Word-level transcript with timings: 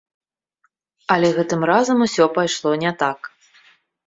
Але 1.15 1.29
гэтым 1.37 1.61
разам 1.71 1.97
усё 2.07 2.25
пайшло 2.39 2.71
не 2.87 2.95
так. 3.05 3.19